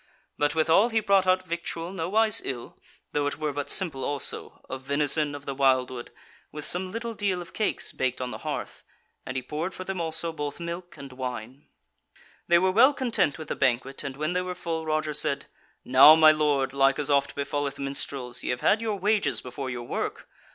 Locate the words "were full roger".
14.41-15.13